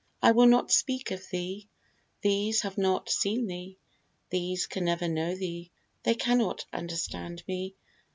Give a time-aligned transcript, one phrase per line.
[0.19, 1.67] I will not speak of thee;
[2.23, 3.77] These have not seen thee,
[4.31, 5.69] these can never know thee,
[6.01, 7.75] They cannot understand me.